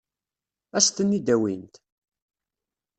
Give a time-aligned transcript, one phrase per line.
[0.77, 1.75] Ad sen-ten-id-awint?